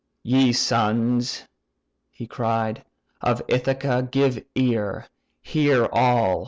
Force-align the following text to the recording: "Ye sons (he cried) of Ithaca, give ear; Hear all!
"Ye 0.23 0.51
sons 0.51 1.43
(he 2.09 2.25
cried) 2.25 2.83
of 3.21 3.39
Ithaca, 3.47 4.01
give 4.09 4.43
ear; 4.55 5.05
Hear 5.43 5.87
all! 5.93 6.39